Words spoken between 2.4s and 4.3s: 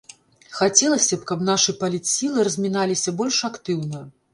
разміналіся больш актыўна.